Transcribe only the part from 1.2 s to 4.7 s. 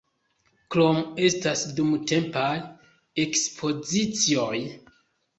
estas dumtempaj ekspozicioj.